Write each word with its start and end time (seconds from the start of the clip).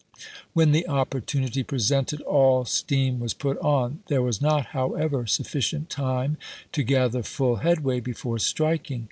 When 0.53 0.71
the 0.71 0.87
opportunity 0.87 1.61
presented 1.61 2.23
aU 2.25 2.63
steam 2.63 3.19
was 3.19 3.35
put 3.35 3.59
on; 3.59 4.01
there 4.07 4.23
was 4.23 4.41
not, 4.41 4.65
however, 4.73 5.27
suf 5.27 5.45
ficient 5.45 5.89
time 5.89 6.37
to 6.71 6.81
gather 6.81 7.21
full 7.21 7.57
headway 7.57 7.99
before 7.99 8.39
striking. 8.39 8.99